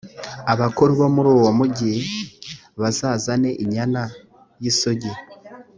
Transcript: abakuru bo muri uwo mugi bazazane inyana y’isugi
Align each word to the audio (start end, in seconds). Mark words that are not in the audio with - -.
abakuru 0.53 0.91
bo 0.99 1.07
muri 1.15 1.29
uwo 1.37 1.49
mugi 1.59 1.91
bazazane 2.79 3.49
inyana 3.63 4.01
y’isugi 4.61 5.11